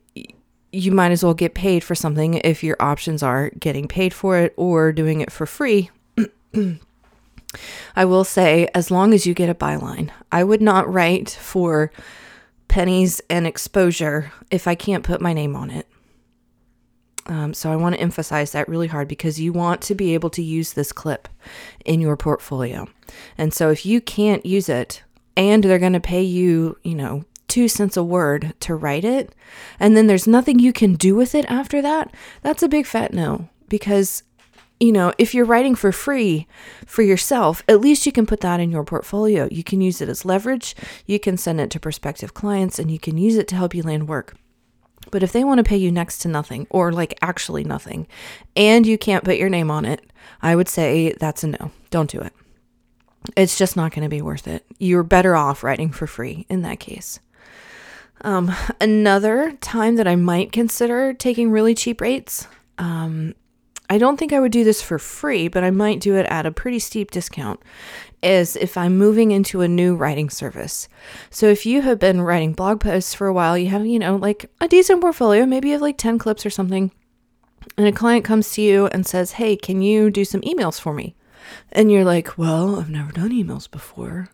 you 0.72 0.90
might 0.90 1.12
as 1.12 1.22
well 1.22 1.34
get 1.34 1.54
paid 1.54 1.84
for 1.84 1.94
something 1.94 2.34
if 2.34 2.64
your 2.64 2.76
options 2.80 3.22
are 3.22 3.50
getting 3.50 3.86
paid 3.86 4.14
for 4.14 4.38
it 4.38 4.54
or 4.56 4.90
doing 4.92 5.20
it 5.20 5.30
for 5.30 5.46
free. 5.46 5.90
I 7.96 8.06
will 8.06 8.24
say, 8.24 8.68
as 8.74 8.90
long 8.90 9.12
as 9.12 9.26
you 9.26 9.34
get 9.34 9.50
a 9.50 9.54
byline, 9.54 10.10
I 10.32 10.42
would 10.42 10.62
not 10.62 10.90
write 10.90 11.30
for 11.30 11.92
pennies 12.68 13.20
and 13.28 13.46
exposure 13.46 14.32
if 14.50 14.66
I 14.66 14.74
can't 14.74 15.04
put 15.04 15.20
my 15.20 15.34
name 15.34 15.54
on 15.54 15.70
it. 15.70 15.86
Um, 17.26 17.54
so 17.54 17.70
I 17.70 17.76
want 17.76 17.94
to 17.94 18.00
emphasize 18.00 18.52
that 18.52 18.68
really 18.68 18.88
hard 18.88 19.06
because 19.06 19.38
you 19.38 19.52
want 19.52 19.82
to 19.82 19.94
be 19.94 20.14
able 20.14 20.30
to 20.30 20.42
use 20.42 20.72
this 20.72 20.90
clip 20.90 21.28
in 21.84 22.00
your 22.00 22.16
portfolio. 22.16 22.88
And 23.38 23.52
so 23.54 23.70
if 23.70 23.86
you 23.86 24.00
can't 24.00 24.44
use 24.44 24.68
it 24.68 25.02
and 25.36 25.62
they're 25.62 25.78
going 25.78 25.92
to 25.92 26.00
pay 26.00 26.22
you, 26.22 26.78
you 26.82 26.94
know, 26.94 27.24
two 27.52 27.68
cents 27.68 27.98
a 27.98 28.02
word 28.02 28.54
to 28.60 28.74
write 28.74 29.04
it, 29.04 29.34
and 29.78 29.94
then 29.94 30.06
there's 30.06 30.26
nothing 30.26 30.58
you 30.58 30.72
can 30.72 30.94
do 30.94 31.14
with 31.14 31.34
it 31.34 31.44
after 31.50 31.82
that, 31.82 32.10
that's 32.40 32.62
a 32.62 32.68
big 32.68 32.86
fat 32.86 33.12
no. 33.12 33.50
Because, 33.68 34.22
you 34.80 34.90
know, 34.90 35.12
if 35.18 35.34
you're 35.34 35.44
writing 35.44 35.74
for 35.74 35.92
free 35.92 36.46
for 36.86 37.02
yourself, 37.02 37.62
at 37.68 37.82
least 37.82 38.06
you 38.06 38.12
can 38.12 38.24
put 38.24 38.40
that 38.40 38.58
in 38.58 38.70
your 38.70 38.84
portfolio. 38.84 39.48
You 39.50 39.62
can 39.62 39.82
use 39.82 40.00
it 40.00 40.08
as 40.08 40.24
leverage, 40.24 40.74
you 41.04 41.20
can 41.20 41.36
send 41.36 41.60
it 41.60 41.70
to 41.72 41.78
prospective 41.78 42.32
clients, 42.32 42.78
and 42.78 42.90
you 42.90 42.98
can 42.98 43.18
use 43.18 43.36
it 43.36 43.48
to 43.48 43.56
help 43.56 43.74
you 43.74 43.82
land 43.82 44.08
work. 44.08 44.34
But 45.10 45.22
if 45.22 45.32
they 45.32 45.44
want 45.44 45.58
to 45.58 45.64
pay 45.64 45.76
you 45.76 45.92
next 45.92 46.20
to 46.20 46.28
nothing 46.28 46.66
or 46.70 46.90
like 46.90 47.18
actually 47.20 47.64
nothing 47.64 48.06
and 48.56 48.86
you 48.86 48.96
can't 48.96 49.24
put 49.24 49.36
your 49.36 49.50
name 49.50 49.70
on 49.70 49.84
it, 49.84 50.10
I 50.40 50.56
would 50.56 50.68
say 50.68 51.12
that's 51.20 51.44
a 51.44 51.48
no. 51.48 51.70
Don't 51.90 52.10
do 52.10 52.20
it. 52.20 52.32
It's 53.36 53.58
just 53.58 53.76
not 53.76 53.92
going 53.92 54.04
to 54.04 54.08
be 54.08 54.22
worth 54.22 54.48
it. 54.48 54.64
You're 54.78 55.02
better 55.02 55.36
off 55.36 55.62
writing 55.62 55.90
for 55.90 56.06
free 56.06 56.46
in 56.48 56.62
that 56.62 56.80
case. 56.80 57.20
Um, 58.22 58.54
another 58.80 59.52
time 59.60 59.96
that 59.96 60.06
I 60.06 60.16
might 60.16 60.52
consider 60.52 61.12
taking 61.12 61.50
really 61.50 61.74
cheap 61.74 62.00
rates 62.00 62.46
um, 62.78 63.34
I 63.88 63.98
don't 63.98 64.16
think 64.16 64.32
I 64.32 64.40
would 64.40 64.52
do 64.52 64.64
this 64.64 64.80
for 64.80 64.98
free, 64.98 65.48
but 65.48 65.64
I 65.64 65.70
might 65.70 66.00
do 66.00 66.16
it 66.16 66.26
at 66.26 66.46
a 66.46 66.50
pretty 66.50 66.78
steep 66.78 67.10
discount, 67.10 67.60
is 68.22 68.56
if 68.56 68.76
I'm 68.76 68.96
moving 68.96 69.32
into 69.32 69.60
a 69.60 69.68
new 69.68 69.94
writing 69.94 70.30
service. 70.30 70.88
So 71.30 71.46
if 71.46 71.66
you 71.66 71.82
have 71.82 71.98
been 71.98 72.22
writing 72.22 72.54
blog 72.54 72.80
posts 72.80 73.14
for 73.14 73.26
a 73.26 73.32
while, 73.32 73.58
you 73.58 73.68
have, 73.68 73.84
you 73.84 73.98
know, 73.98 74.16
like 74.16 74.50
a 74.60 74.68
decent 74.68 75.02
portfolio, 75.02 75.44
maybe 75.44 75.68
you 75.68 75.74
have 75.74 75.82
like 75.82 75.98
10 75.98 76.18
clips 76.18 76.46
or 76.46 76.50
something, 76.50 76.90
and 77.76 77.86
a 77.86 77.92
client 77.92 78.24
comes 78.24 78.52
to 78.52 78.62
you 78.62 78.86
and 78.86 79.06
says, 79.06 79.32
Hey, 79.32 79.56
can 79.56 79.82
you 79.82 80.10
do 80.10 80.24
some 80.24 80.40
emails 80.40 80.80
for 80.80 80.94
me? 80.94 81.14
And 81.70 81.92
you're 81.92 82.04
like, 82.04 82.38
Well, 82.38 82.80
I've 82.80 82.90
never 82.90 83.12
done 83.12 83.30
emails 83.30 83.70
before 83.70 84.28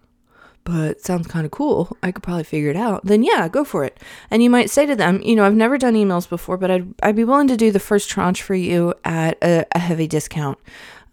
but 0.69 1.01
sounds 1.01 1.27
kind 1.27 1.47
of 1.47 1.51
cool. 1.51 1.97
I 2.03 2.13
could 2.13 2.23
probably 2.23 2.45
figure 2.45 2.69
it 2.69 2.77
out. 2.77 3.03
Then 3.03 3.23
yeah, 3.23 3.49
go 3.49 3.65
for 3.65 3.85
it. 3.85 3.99
And 4.31 4.43
you 4.43 4.51
might 4.51 4.69
say 4.69 4.85
to 4.85 4.95
them, 4.95 5.23
you 5.23 5.35
know, 5.35 5.47
I've 5.47 5.55
never 5.55 5.79
done 5.79 5.95
emails 5.95 6.29
before, 6.29 6.59
but 6.59 6.71
I'd, 6.71 6.95
I'd 7.03 7.17
be 7.17 7.25
willing 7.25 7.49
to 7.49 7.57
do 7.57 7.73
the 7.73 7.81
first 7.81 8.11
tranche 8.11 8.43
for 8.43 8.55
you 8.55 8.93
at 9.03 9.39
a, 9.43 9.65
a 9.73 9.79
heavy 9.79 10.07
discount 10.07 10.59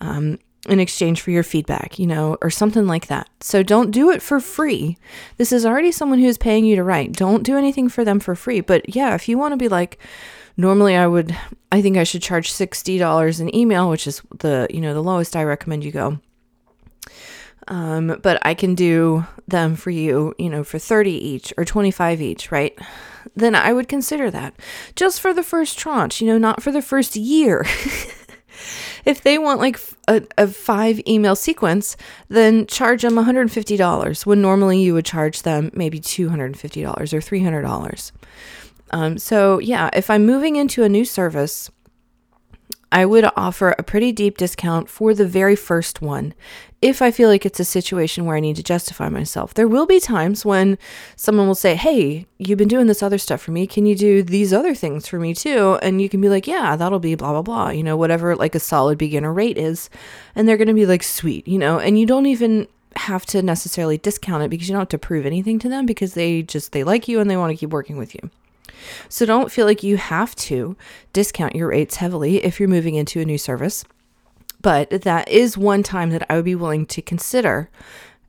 um, 0.02 0.40
in 0.68 0.82
exchange 0.82 1.22
for 1.22 1.32
your 1.32 1.42
feedback, 1.42 1.98
you 1.98 2.06
know, 2.06 2.36
or 2.42 2.50
something 2.50 2.86
like 2.86 3.08
that. 3.08 3.30
So 3.40 3.64
don't 3.64 3.92
do 3.92 4.10
it 4.10 4.22
for 4.22 4.42
free. 4.42 4.98
This 5.38 5.54
is 5.54 5.66
already 5.66 5.94
someone 5.94 6.20
who's 6.20 6.38
paying 6.38 6.66
you 6.66 6.76
to 6.76 6.84
write. 6.84 7.14
Don't 7.14 7.44
do 7.44 7.58
anything 7.58 7.88
for 7.88 8.04
them 8.04 8.20
for 8.20 8.36
free. 8.36 8.60
But 8.60 8.94
yeah, 8.94 9.16
if 9.16 9.30
you 9.30 9.38
want 9.38 9.54
to 9.54 9.58
be 9.58 9.70
like, 9.70 9.98
normally 10.58 10.98
I 10.98 11.08
would, 11.08 11.34
I 11.72 11.82
think 11.82 11.96
I 11.96 12.04
should 12.04 12.22
charge 12.22 12.52
$60 12.52 13.40
an 13.40 13.56
email, 13.56 13.90
which 13.90 14.06
is 14.06 14.22
the, 14.38 14.68
you 14.70 14.82
know, 14.82 14.94
the 14.94 15.02
lowest 15.02 15.34
I 15.34 15.46
recommend 15.46 15.86
you 15.86 15.94
go 15.94 16.20
um, 17.68 18.20
but 18.22 18.40
I 18.46 18.54
can 18.54 18.76
do 18.76 19.26
them 19.48 19.76
for 19.76 19.90
you, 19.90 20.34
you 20.38 20.50
know, 20.50 20.64
for 20.64 20.80
30 20.80 21.12
each 21.12 21.54
or 21.58 21.66
25 21.66 22.22
each, 22.22 22.52
right? 22.52 22.78
Then 23.36 23.56
I 23.56 23.74
would 23.74 23.88
consider 23.88 24.30
that 24.32 24.54
just 24.96 25.20
for 25.20 25.34
the 25.34 25.44
first 25.44 25.78
tranche, 25.78 26.22
you 26.22 26.28
know, 26.28 26.38
not 26.38 26.62
for 26.62 26.72
the 26.72 26.82
first 26.82 27.16
year. 27.16 27.66
if 29.06 29.22
they 29.24 29.38
want 29.38 29.60
like 29.60 29.80
a, 30.08 30.22
a, 30.38 30.48
five 30.48 31.02
email 31.08 31.36
sequence, 31.36 31.98
then 32.30 32.68
charge 32.68 33.02
them 33.02 33.16
$150 33.16 34.26
when 34.26 34.42
normally 34.42 34.82
you 34.82 34.94
would 34.94 35.06
charge 35.06 35.42
them 35.42 35.72
maybe 35.74 36.00
$250 36.00 36.54
or 36.88 37.20
$300. 37.20 38.12
Um, 38.92 39.18
so, 39.18 39.60
yeah, 39.60 39.90
if 39.94 40.10
I'm 40.10 40.26
moving 40.26 40.56
into 40.56 40.84
a 40.84 40.90
new 40.90 41.06
service, 41.06 41.72
I 42.92 43.06
would 43.06 43.30
offer 43.36 43.76
a 43.78 43.84
pretty 43.84 44.12
deep 44.12 44.38
discount 44.38 44.90
for 44.90 45.14
the 45.14 45.28
very 45.28 45.56
first 45.56 46.02
one 46.02 46.34
if 46.82 47.02
I 47.02 47.10
feel 47.10 47.30
like 47.30 47.46
it's 47.46 47.60
a 47.60 47.66
situation 47.66 48.26
where 48.26 48.38
I 48.38 48.40
need 48.40 48.58
to 48.58 48.64
justify 48.64 49.10
myself. 49.10 49.54
There 49.54 49.68
will 49.68 49.86
be 49.86 50.00
times 50.00 50.46
when 50.46 50.78
someone 51.16 51.48
will 51.48 51.56
say, 51.56 51.76
Hey, 51.76 52.28
you've 52.38 52.60
been 52.60 52.68
doing 52.68 52.88
this 52.88 53.02
other 53.02 53.18
stuff 53.18 53.42
for 53.42 53.52
me. 53.52 53.66
Can 53.66 53.86
you 53.86 53.96
do 53.96 54.22
these 54.22 54.54
other 54.54 54.76
things 54.76 55.08
for 55.08 55.20
me 55.20 55.34
too? 55.34 55.80
And 55.82 56.02
you 56.02 56.10
can 56.10 56.22
be 56.22 56.30
like, 56.30 56.48
Yeah, 56.48 56.76
that'll 56.76 57.00
be 57.00 57.16
blah, 57.16 57.32
blah, 57.32 57.42
blah, 57.42 57.70
you 57.70 57.84
know, 57.84 57.98
whatever 57.98 58.36
like 58.36 58.56
a 58.56 58.60
solid 58.60 58.98
beginner 58.98 59.34
rate 59.34 59.58
is. 59.58 59.90
And 60.36 60.48
they're 60.48 60.58
going 60.58 60.68
to 60.68 60.74
be 60.74 60.86
like, 60.86 61.04
Sweet, 61.04 61.48
you 61.48 61.58
know, 61.58 61.80
and 61.80 62.00
you 62.00 62.06
don't 62.06 62.28
even 62.28 62.68
have 62.98 63.26
to 63.26 63.42
necessarily 63.42 63.98
discount 63.98 64.44
it 64.44 64.50
because 64.50 64.70
you 64.70 64.74
don't 64.74 64.82
have 64.82 64.90
to 64.90 64.98
prove 64.98 65.26
anything 65.26 65.60
to 65.60 65.70
them 65.70 65.86
because 65.86 66.14
they 66.14 66.42
just 66.44 66.72
they 66.72 66.84
like 66.84 67.08
you 67.08 67.20
and 67.20 67.30
they 67.30 67.38
want 67.38 67.52
to 67.52 67.58
keep 67.58 67.72
working 67.72 67.98
with 67.98 68.14
you. 68.16 68.30
So 69.10 69.26
don't 69.26 69.52
feel 69.52 69.66
like 69.66 69.84
you 69.84 69.98
have 69.98 70.36
to 70.36 70.76
discount 71.14 71.56
your 71.56 71.70
rates 71.70 71.98
heavily 71.98 72.44
if 72.44 72.60
you're 72.60 72.70
moving 72.70 72.96
into 72.96 73.20
a 73.20 73.26
new 73.26 73.38
service. 73.38 73.86
But 74.62 74.90
that 75.04 75.30
is 75.30 75.58
one 75.58 75.84
time 75.84 76.10
that 76.10 76.26
I 76.30 76.36
would 76.36 76.46
be 76.46 76.56
willing 76.56 76.86
to 76.88 77.02
consider 77.02 77.70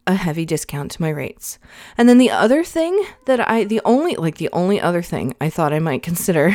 a 0.07 0.15
heavy 0.15 0.45
discount 0.45 0.93
to 0.93 1.03
my 1.03 1.09
rates. 1.09 1.59
And 1.99 2.09
then 2.09 2.19
the 2.19 2.31
other 2.31 2.63
thing 2.63 3.05
that 3.25 3.49
I, 3.49 3.65
the 3.65 3.81
only, 3.85 4.15
like 4.15 4.37
the 4.37 4.51
only 4.53 4.81
other 4.81 5.03
thing 5.03 5.35
I 5.41 5.51
thought 5.51 5.73
I 5.73 5.81
might 5.81 6.03
consider 6.03 6.55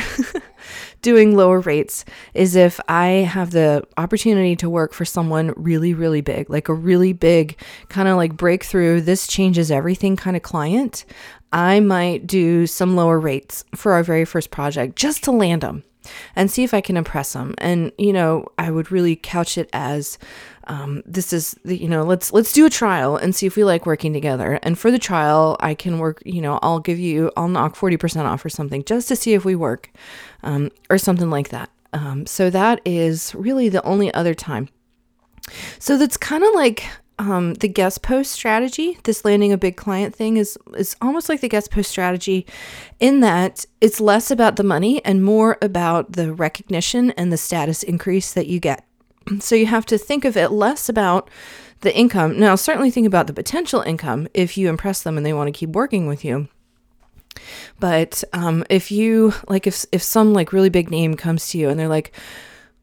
doing 1.02 1.36
lower 1.36 1.60
rates 1.60 2.04
is 2.32 2.56
if 2.56 2.80
I 2.88 3.06
have 3.06 3.50
the 3.50 3.86
opportunity 3.98 4.56
to 4.56 4.70
work 4.70 4.94
for 4.94 5.04
someone 5.04 5.52
really, 5.56 5.92
really 5.92 6.22
big, 6.22 6.48
like 6.48 6.68
a 6.68 6.74
really 6.74 7.12
big 7.12 7.58
kind 7.88 8.08
of 8.08 8.16
like 8.16 8.36
breakthrough, 8.36 9.00
this 9.00 9.26
changes 9.26 9.70
everything 9.70 10.16
kind 10.16 10.36
of 10.36 10.42
client. 10.42 11.04
I 11.52 11.80
might 11.80 12.26
do 12.26 12.66
some 12.66 12.96
lower 12.96 13.20
rates 13.20 13.64
for 13.74 13.92
our 13.92 14.02
very 14.02 14.24
first 14.24 14.50
project 14.50 14.96
just 14.96 15.24
to 15.24 15.32
land 15.32 15.62
them 15.62 15.84
and 16.34 16.50
see 16.50 16.64
if 16.64 16.74
I 16.74 16.80
can 16.80 16.96
impress 16.96 17.32
them. 17.32 17.54
And 17.58 17.92
you 17.98 18.12
know, 18.12 18.46
I 18.58 18.70
would 18.70 18.90
really 18.90 19.16
couch 19.16 19.58
it 19.58 19.68
as 19.72 20.18
um, 20.64 21.02
this 21.04 21.32
is 21.32 21.56
the, 21.64 21.76
you 21.76 21.88
know 21.88 22.04
let's 22.04 22.32
let's 22.32 22.52
do 22.52 22.66
a 22.66 22.70
trial 22.70 23.16
and 23.16 23.34
see 23.34 23.46
if 23.46 23.56
we 23.56 23.64
like 23.64 23.86
working 23.86 24.12
together. 24.12 24.58
And 24.62 24.78
for 24.78 24.90
the 24.90 24.98
trial, 24.98 25.56
I 25.60 25.74
can 25.74 25.98
work. 25.98 26.22
You 26.24 26.40
know, 26.40 26.58
I'll 26.62 26.80
give 26.80 26.98
you 26.98 27.30
I'll 27.36 27.48
knock 27.48 27.76
forty 27.76 27.96
percent 27.96 28.26
off 28.26 28.44
or 28.44 28.48
something 28.48 28.84
just 28.84 29.08
to 29.08 29.16
see 29.16 29.34
if 29.34 29.44
we 29.44 29.54
work, 29.54 29.90
um, 30.42 30.70
or 30.88 30.98
something 30.98 31.30
like 31.30 31.50
that. 31.50 31.70
Um, 31.92 32.26
so 32.26 32.48
that 32.50 32.80
is 32.84 33.34
really 33.34 33.68
the 33.68 33.84
only 33.84 34.12
other 34.14 34.34
time. 34.34 34.68
So 35.78 35.98
that's 35.98 36.16
kind 36.16 36.44
of 36.44 36.54
like 36.54 36.84
um, 37.18 37.54
the 37.54 37.68
guest 37.68 38.02
post 38.02 38.32
strategy, 38.32 38.98
this 39.04 39.24
landing 39.24 39.52
a 39.52 39.58
big 39.58 39.76
client 39.76 40.14
thing, 40.14 40.36
is 40.36 40.58
is 40.76 40.96
almost 41.00 41.28
like 41.28 41.40
the 41.40 41.48
guest 41.48 41.70
post 41.70 41.90
strategy, 41.90 42.46
in 43.00 43.20
that 43.20 43.66
it's 43.80 44.00
less 44.00 44.30
about 44.30 44.56
the 44.56 44.64
money 44.64 45.04
and 45.04 45.24
more 45.24 45.58
about 45.62 46.12
the 46.12 46.32
recognition 46.32 47.10
and 47.12 47.32
the 47.32 47.36
status 47.36 47.82
increase 47.82 48.32
that 48.32 48.46
you 48.46 48.60
get. 48.60 48.84
So 49.40 49.54
you 49.54 49.66
have 49.66 49.86
to 49.86 49.98
think 49.98 50.24
of 50.24 50.36
it 50.36 50.50
less 50.50 50.88
about 50.88 51.30
the 51.80 51.96
income. 51.96 52.38
Now, 52.38 52.54
certainly 52.54 52.90
think 52.90 53.06
about 53.06 53.26
the 53.26 53.32
potential 53.32 53.82
income 53.82 54.28
if 54.34 54.56
you 54.56 54.68
impress 54.68 55.02
them 55.02 55.16
and 55.16 55.24
they 55.24 55.32
want 55.32 55.48
to 55.48 55.58
keep 55.58 55.70
working 55.70 56.06
with 56.06 56.24
you. 56.24 56.48
But 57.80 58.24
um, 58.32 58.64
if 58.68 58.90
you 58.90 59.32
like, 59.48 59.66
if 59.66 59.84
if 59.92 60.02
some 60.02 60.32
like 60.32 60.52
really 60.52 60.70
big 60.70 60.90
name 60.90 61.14
comes 61.14 61.48
to 61.48 61.58
you 61.58 61.68
and 61.68 61.78
they're 61.78 61.88
like, 61.88 62.12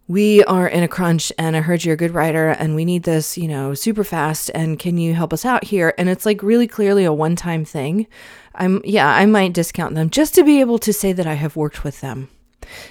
we 0.09 0.43
are 0.45 0.67
in 0.67 0.81
a 0.81 0.87
crunch 0.87 1.31
and 1.37 1.55
I 1.55 1.61
heard 1.61 1.85
you're 1.85 1.93
a 1.93 1.97
good 1.97 2.15
writer 2.15 2.49
and 2.49 2.73
we 2.73 2.83
need 2.83 3.03
this, 3.03 3.37
you 3.37 3.47
know, 3.47 3.75
super 3.75 4.03
fast 4.03 4.49
and 4.55 4.79
can 4.79 4.97
you 4.97 5.13
help 5.13 5.31
us 5.31 5.45
out 5.45 5.65
here? 5.65 5.93
And 5.99 6.09
it's 6.09 6.25
like 6.25 6.41
really 6.41 6.67
clearly 6.67 7.05
a 7.05 7.13
one-time 7.13 7.63
thing. 7.63 8.07
I'm 8.55 8.81
yeah, 8.83 9.07
I 9.07 9.27
might 9.27 9.53
discount 9.53 9.93
them 9.93 10.09
just 10.09 10.33
to 10.33 10.43
be 10.43 10.61
able 10.61 10.79
to 10.79 10.91
say 10.91 11.13
that 11.13 11.27
I 11.27 11.35
have 11.35 11.55
worked 11.55 11.83
with 11.83 12.01
them. 12.01 12.27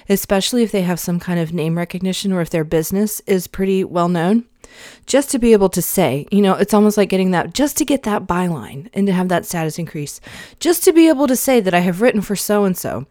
Especially 0.07 0.63
if 0.63 0.71
they 0.71 0.83
have 0.83 0.99
some 0.99 1.19
kind 1.19 1.41
of 1.41 1.53
name 1.53 1.77
recognition 1.77 2.31
or 2.31 2.39
if 2.39 2.49
their 2.49 2.63
business 2.63 3.19
is 3.27 3.47
pretty 3.47 3.83
well 3.83 4.07
known. 4.07 4.45
Just 5.05 5.29
to 5.31 5.39
be 5.39 5.51
able 5.51 5.69
to 5.69 5.81
say, 5.81 6.25
you 6.31 6.41
know, 6.41 6.53
it's 6.53 6.73
almost 6.73 6.95
like 6.95 7.09
getting 7.09 7.31
that 7.31 7.53
just 7.53 7.75
to 7.77 7.85
get 7.85 8.03
that 8.03 8.27
byline 8.27 8.89
and 8.93 9.05
to 9.07 9.13
have 9.13 9.27
that 9.27 9.45
status 9.45 9.77
increase. 9.77 10.21
Just 10.61 10.85
to 10.85 10.93
be 10.93 11.09
able 11.09 11.27
to 11.27 11.35
say 11.35 11.59
that 11.59 11.73
I 11.73 11.79
have 11.79 11.99
written 11.99 12.21
for 12.21 12.37
so 12.37 12.63
and 12.63 12.77
so 12.77 13.07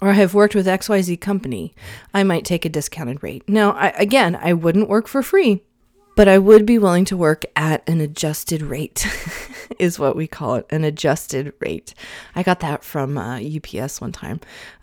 or 0.00 0.10
I 0.10 0.14
have 0.14 0.34
worked 0.34 0.54
with 0.54 0.66
XYZ 0.66 1.20
company, 1.20 1.74
I 2.14 2.22
might 2.22 2.44
take 2.44 2.64
a 2.64 2.68
discounted 2.68 3.22
rate. 3.22 3.48
Now, 3.48 3.72
I, 3.72 3.88
again, 3.90 4.36
I 4.36 4.52
wouldn't 4.52 4.88
work 4.88 5.08
for 5.08 5.22
free, 5.22 5.62
but 6.16 6.28
I 6.28 6.38
would 6.38 6.66
be 6.66 6.78
willing 6.78 7.04
to 7.06 7.16
work 7.16 7.44
at 7.56 7.88
an 7.88 8.00
adjusted 8.00 8.62
rate, 8.62 9.06
is 9.78 9.98
what 9.98 10.16
we 10.16 10.26
call 10.26 10.56
it 10.56 10.66
an 10.70 10.84
adjusted 10.84 11.52
rate. 11.60 11.94
I 12.34 12.42
got 12.42 12.60
that 12.60 12.84
from 12.84 13.18
uh, 13.18 13.40
UPS 13.40 14.00
one 14.00 14.12
time. 14.12 14.40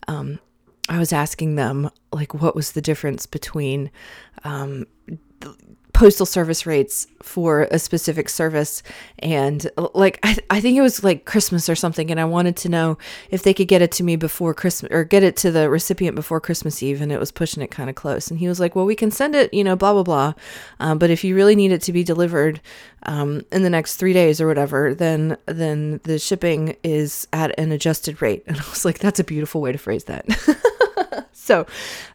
Um, 0.07 0.39
I 0.87 0.99
was 0.99 1.11
asking 1.11 1.55
them, 1.55 1.89
like, 2.11 2.33
what 2.33 2.55
was 2.55 2.73
the 2.73 2.81
difference 2.81 3.25
between 3.25 3.89
um, 4.43 4.85
postal 5.95 6.25
service 6.25 6.65
rates 6.65 7.07
for 7.23 7.69
a 7.71 7.79
specific 7.79 8.27
service. 8.27 8.83
And 9.19 9.65
like 9.93 10.19
I, 10.23 10.37
I 10.49 10.59
think 10.59 10.77
it 10.77 10.81
was 10.81 11.05
like 11.05 11.23
christmas 11.23 11.69
or 11.69 11.75
something 11.75 12.11
and 12.11 12.19
i 12.19 12.25
wanted 12.25 12.57
to 12.57 12.69
know 12.69 12.97
if 13.29 13.43
they 13.43 13.53
could 13.53 13.69
get 13.69 13.81
it 13.81 13.93
to 13.93 14.03
me 14.03 14.17
before 14.17 14.53
christmas 14.53 14.91
or 14.91 15.05
get 15.05 15.23
it 15.23 15.37
to 15.37 15.51
the 15.51 15.69
recipient 15.69 16.15
before 16.15 16.41
christmas 16.41 16.83
eve 16.83 17.01
and 17.01 17.11
it 17.11 17.19
was 17.19 17.31
pushing 17.31 17.63
it 17.63 17.71
kind 17.71 17.89
of 17.89 17.95
close. 17.95 18.29
And 18.29 18.39
he 18.39 18.47
was 18.49 18.59
like 18.59 18.75
well 18.75 18.85
we 18.85 18.95
can 18.95 19.09
send 19.09 19.35
it 19.35 19.53
you 19.53 19.63
know 19.63 19.77
blah 19.77 19.93
blah 19.93 20.03
blah. 20.03 20.33
Um, 20.81 20.97
but 20.97 21.09
if 21.09 21.23
you 21.23 21.33
really 21.33 21.55
need 21.55 21.71
it 21.71 21.81
to 21.83 21.93
be 21.93 22.03
delivered 22.03 22.59
um, 23.03 23.43
in 23.51 23.63
the 23.63 23.69
next 23.69 23.95
three 23.95 24.13
days 24.13 24.41
or 24.41 24.47
whatever 24.47 24.93
then 24.93 25.37
then 25.45 26.01
the 26.03 26.19
shipping 26.19 26.75
is 26.83 27.25
at 27.31 27.57
an 27.57 27.71
adjusted 27.71 28.21
rate. 28.21 28.43
And 28.47 28.57
i 28.57 28.69
was 28.69 28.83
like 28.83 28.99
that's 28.99 29.21
a 29.21 29.23
beautiful 29.23 29.61
way 29.61 29.71
to 29.71 29.77
phrase 29.77 30.03
that. 30.05 30.25
So 31.45 31.67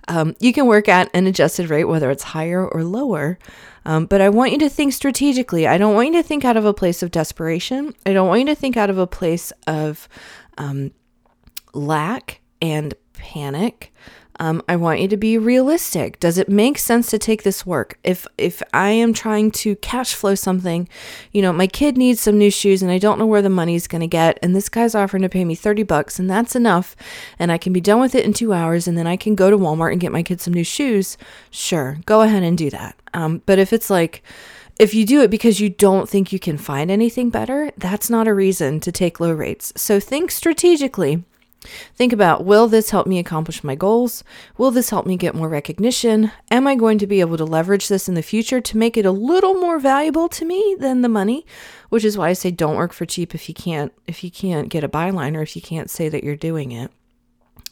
um, 0.09 0.35
you 0.41 0.53
can 0.53 0.67
work 0.67 0.89
at 0.89 1.09
an 1.15 1.29
adjusted 1.29 1.71
rate, 1.71 1.85
whether 1.85 2.11
it's 2.11 2.25
higher 2.25 2.67
or 2.67 2.83
lower. 2.83 3.39
Um, 3.85 4.07
but 4.07 4.21
I 4.21 4.29
want 4.29 4.53
you 4.53 4.59
to 4.59 4.69
think 4.69 4.93
strategically. 4.93 5.67
I 5.67 5.79
don't 5.79 5.95
want 5.95 6.09
you 6.09 6.23
to 6.23 6.23
think 6.23 6.45
out 6.45 6.57
of 6.57 6.65
a 6.65 6.75
place 6.75 7.03
of 7.03 7.11
desperation. 7.11 7.95
I 8.05 8.13
don't 8.13 8.29
want 8.29 8.41
you 8.41 8.47
to 8.47 8.55
think 8.55 8.77
out 8.77 8.91
of 8.91 8.99
a 8.99 9.07
place 9.07 9.53
of 9.67 10.09
um, 10.59 10.93
lack 11.73 12.41
and 12.61 12.95
panic. 13.15 13.93
Um, 14.41 14.63
I 14.67 14.77
want 14.77 15.01
you 15.01 15.09
to 15.09 15.19
be 15.19 15.37
realistic. 15.37 16.19
Does 16.19 16.39
it 16.39 16.49
make 16.49 16.79
sense 16.79 17.11
to 17.11 17.19
take 17.19 17.43
this 17.43 17.67
work? 17.67 17.99
If 18.03 18.27
if 18.39 18.63
I 18.73 18.89
am 18.89 19.13
trying 19.13 19.51
to 19.51 19.77
cash 19.77 20.15
flow 20.15 20.35
something, 20.35 20.89
you 21.31 21.43
know, 21.43 21.53
my 21.53 21.67
kid 21.67 21.99
needs 21.99 22.23
some 22.23 22.39
new 22.39 22.51
shoes 22.51 22.83
and 22.83 22.91
I 22.91 22.97
don't 22.97 23.19
know 23.19 23.27
where 23.27 23.43
the 23.43 23.51
money's 23.51 23.87
going 23.87 24.01
to 24.01 24.07
get, 24.07 24.39
and 24.43 24.57
this 24.57 24.71
guy's 24.71 24.95
offering 24.95 25.23
to 25.25 25.29
pay 25.29 25.45
me 25.45 25.55
30 25.55 25.83
bucks 25.83 26.19
and 26.19 26.31
that's 26.31 26.57
enough, 26.57 26.97
and 27.39 27.53
I 27.53 27.59
can 27.59 27.75
be 27.75 27.83
done 27.83 28.01
with 28.01 28.15
it 28.15 28.25
in 28.25 28.33
two 28.33 28.55
hours, 28.55 28.89
and 28.89 28.97
then 28.97 29.07
I 29.07 29.19
can 29.19 29.35
go 29.35 29.51
to 29.51 29.59
Walmart 29.59 29.93
and 29.93 30.01
get 30.01 30.11
my 30.11 30.23
kid 30.23 30.41
some 30.41 30.55
new 30.55 30.65
shoes, 30.65 31.19
sure, 31.51 31.99
go 32.07 32.23
ahead 32.23 32.43
and 32.43 32.57
do 32.57 32.71
that. 32.71 32.97
Um, 33.13 33.43
but 33.45 33.59
if 33.59 33.75
it's 33.75 33.91
like, 33.91 34.23
if 34.79 34.95
you 34.95 35.05
do 35.05 35.21
it 35.21 35.31
because 35.31 35.61
you 35.61 35.69
don't 35.69 36.09
think 36.09 36.33
you 36.33 36.39
can 36.39 36.57
find 36.57 36.91
anything 36.91 37.29
better, 37.29 37.71
that's 37.77 38.09
not 38.09 38.27
a 38.27 38.33
reason 38.33 38.81
to 38.81 38.91
take 38.91 39.21
low 39.21 39.33
rates. 39.33 39.75
So 39.77 40.01
think 40.01 40.31
strategically 40.31 41.25
Think 41.95 42.13
about 42.13 42.45
will 42.45 42.69
this 42.69 42.91
help 42.91 43.07
me 43.07 43.19
accomplish 43.19 43.63
my 43.63 43.75
goals? 43.75 44.25
Will 44.57 44.71
this 44.71 44.91
help 44.91 45.07
me 45.07 45.17
get 45.17 45.35
more 45.35 45.49
recognition? 45.49 46.33
Am 46.51 46.67
I 46.67 46.75
going 46.75 46.99
to 46.99 47.07
be 47.07 47.21
able 47.21 47.37
to 47.37 47.45
leverage 47.45 47.89
this 47.89 48.09
in 48.09 48.15
the 48.15 48.23
future 48.23 48.61
to 48.61 48.79
make 48.79 48.97
it 48.97 49.05
a 49.05 49.11
little 49.11 49.55
more 49.55 49.79
valuable 49.79 50.29
to 50.31 50.45
me 50.45 50.77
than 50.79 51.03
the 51.03 51.09
money? 51.09 51.45
Which 51.91 52.05
is 52.05 52.17
why 52.17 52.31
I 52.31 52.33
say 52.33 52.51
don't 52.51 52.77
work 52.77 52.93
for 52.93 53.05
cheap 53.05 53.35
if 53.35 53.49
you 53.49 53.55
can't 53.55 53.93
if 54.07 54.25
you 54.25 54.31
can't 54.31 54.69
get 54.69 54.85
a 54.85 54.89
byline 54.89 55.37
or 55.37 55.43
if 55.43 55.55
you 55.55 55.63
can't 55.63 55.91
say 55.91 56.09
that 56.09 56.25
you're 56.25 56.37
doing 56.37 56.73
it. 56.73 56.91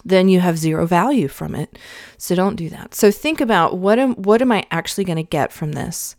Then 0.05 0.29
you 0.29 0.41
have 0.41 0.59
zero 0.59 0.87
value 0.87 1.29
from 1.29 1.55
it. 1.55 1.79
So 2.19 2.35
don't 2.35 2.57
do 2.57 2.69
that. 2.69 2.95
So 2.95 3.11
think 3.11 3.41
about 3.41 3.79
what 3.79 3.99
am 3.99 4.15
what 4.15 4.43
am 4.43 4.53
I 4.53 4.67
actually 4.71 5.05
going 5.05 5.17
to 5.17 5.23
get 5.23 5.53
from 5.53 5.73
this? 5.73 6.15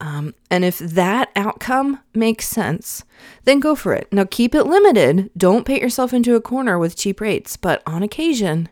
Um, 0.00 0.34
and 0.50 0.64
if 0.64 0.78
that 0.78 1.30
outcome 1.34 2.00
makes 2.14 2.46
sense, 2.46 3.04
then 3.44 3.58
go 3.58 3.74
for 3.74 3.94
it. 3.94 4.08
Now 4.12 4.26
keep 4.30 4.54
it 4.54 4.64
limited. 4.64 5.30
Don't 5.36 5.66
paint 5.66 5.82
yourself 5.82 6.12
into 6.12 6.36
a 6.36 6.40
corner 6.40 6.78
with 6.78 6.96
cheap 6.96 7.20
rates, 7.20 7.56
but 7.56 7.82
on 7.86 8.02
occasion, 8.02 8.68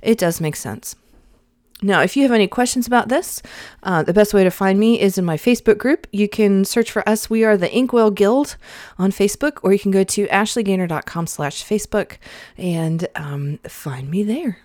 it 0.00 0.18
does 0.18 0.40
make 0.40 0.56
sense. 0.56 0.96
Now, 1.82 2.02
if 2.02 2.14
you 2.16 2.22
have 2.24 2.32
any 2.32 2.46
questions 2.46 2.86
about 2.86 3.08
this, 3.08 3.40
uh, 3.82 4.02
the 4.02 4.12
best 4.12 4.34
way 4.34 4.44
to 4.44 4.50
find 4.50 4.78
me 4.78 5.00
is 5.00 5.16
in 5.16 5.24
my 5.24 5.38
Facebook 5.38 5.78
group. 5.78 6.06
You 6.12 6.28
can 6.28 6.64
search 6.66 6.90
for 6.90 7.06
us. 7.08 7.30
We 7.30 7.42
are 7.42 7.56
the 7.56 7.74
Inkwell 7.74 8.10
Guild 8.10 8.56
on 8.98 9.12
Facebook, 9.12 9.58
or 9.62 9.72
you 9.72 9.78
can 9.78 9.90
go 9.90 10.04
to 10.04 10.26
ashleygainer.com 10.26 11.26
slash 11.26 11.64
Facebook 11.64 12.18
and 12.58 13.08
um, 13.14 13.58
find 13.66 14.10
me 14.10 14.22
there. 14.22 14.58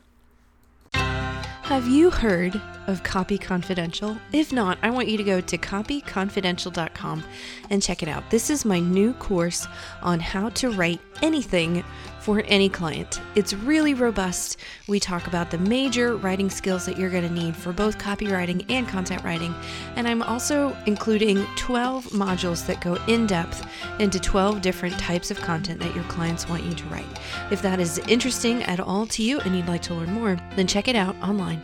Have 0.93 1.87
you 1.87 2.09
heard 2.09 2.61
of 2.87 3.03
Copy 3.03 3.37
Confidential? 3.37 4.17
If 4.31 4.51
not, 4.51 4.77
I 4.81 4.89
want 4.89 5.07
you 5.07 5.17
to 5.17 5.23
go 5.23 5.41
to 5.41 5.57
copyconfidential.com 5.57 7.23
and 7.69 7.81
check 7.81 8.03
it 8.03 8.09
out. 8.09 8.29
This 8.29 8.49
is 8.49 8.65
my 8.65 8.79
new 8.79 9.13
course 9.13 9.67
on 10.01 10.19
how 10.19 10.49
to 10.49 10.71
write 10.71 11.01
anything 11.21 11.83
for 12.25 12.41
any 12.47 12.67
client. 12.67 13.21
It's 13.35 13.53
really 13.53 13.93
robust. 13.93 14.57
We 14.87 14.99
talk 14.99 15.27
about 15.27 15.51
the 15.51 15.59
major 15.59 16.15
writing 16.15 16.49
skills 16.49 16.83
that 16.87 16.97
you're 16.97 17.11
going 17.11 17.27
to 17.27 17.31
need 17.31 17.55
for 17.55 17.71
both 17.71 17.99
copywriting 17.99 18.65
and 18.67 18.87
content 18.87 19.23
writing. 19.23 19.53
And 19.95 20.07
I'm 20.07 20.23
also 20.23 20.75
including 20.87 21.45
12 21.55 22.05
modules 22.07 22.65
that 22.65 22.81
go 22.81 22.95
in 23.07 23.27
depth 23.27 23.67
into 23.99 24.19
12 24.19 24.63
different 24.63 24.97
types 24.97 25.29
of 25.29 25.39
content 25.39 25.79
that 25.81 25.93
your 25.93 26.03
clients 26.05 26.49
want 26.49 26.63
you 26.63 26.73
to 26.73 26.83
write. 26.85 27.05
If 27.51 27.61
that 27.61 27.79
is 27.79 27.99
interesting 28.07 28.63
at 28.63 28.79
all 28.79 29.05
to 29.05 29.21
you 29.21 29.39
and 29.41 29.55
you'd 29.55 29.67
like 29.67 29.83
to 29.83 29.93
learn 29.93 30.11
more, 30.11 30.35
then 30.55 30.65
check 30.65 30.87
it 30.87 30.95
out 30.95 31.15
online, 31.21 31.61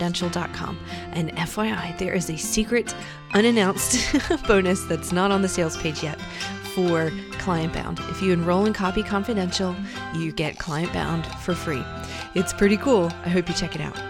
copyconfidential.com. 0.00 0.78
And 1.12 1.30
FYI, 1.36 1.96
there 1.98 2.14
is 2.14 2.30
a 2.30 2.36
secret, 2.36 2.94
unannounced 3.34 4.14
bonus 4.48 4.84
that's 4.84 5.12
not 5.12 5.30
on 5.30 5.42
the 5.42 5.48
sales 5.48 5.76
page 5.76 6.02
yet 6.02 6.20
for 6.74 7.10
Client 7.32 7.72
Bound. 7.72 7.98
If 8.10 8.22
you 8.22 8.32
enroll 8.32 8.66
in 8.66 8.72
Copy 8.72 9.02
Confidential, 9.02 9.74
you 10.14 10.32
get 10.32 10.58
Client 10.58 10.92
Bound 10.92 11.26
for 11.26 11.54
free. 11.54 11.84
It's 12.34 12.52
pretty 12.52 12.76
cool. 12.76 13.10
I 13.24 13.28
hope 13.28 13.48
you 13.48 13.54
check 13.54 13.74
it 13.74 13.80
out. 13.80 14.09